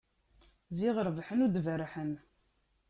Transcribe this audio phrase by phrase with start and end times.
[0.77, 2.11] Ziɣ rebḥen ur d-berrḥen.